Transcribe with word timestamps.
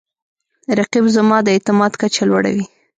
رقیب 0.77 1.05
زما 1.15 1.37
د 1.43 1.47
اعتماد 1.55 1.91
کچه 2.01 2.23
لوړوي 2.29 2.65